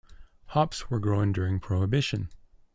[0.47, 2.31] Hops were grown during Prohibition.